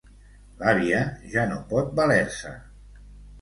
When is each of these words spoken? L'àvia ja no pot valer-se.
L'àvia 0.61 1.01
ja 1.33 1.43
no 1.51 1.59
pot 1.75 1.93
valer-se. 2.01 2.55